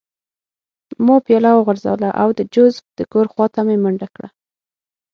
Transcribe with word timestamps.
ما 1.05 1.15
پیاله 1.25 1.49
وغورځوله 1.55 2.09
او 2.21 2.29
د 2.37 2.39
جوزف 2.53 2.83
د 2.97 2.99
کور 3.11 3.25
خوا 3.33 3.45
ته 3.53 3.59
مې 3.67 3.75
منډه 3.83 4.07
کړه 4.15 4.29